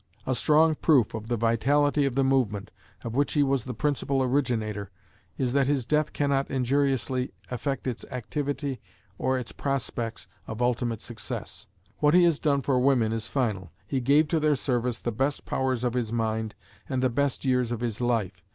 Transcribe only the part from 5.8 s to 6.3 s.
death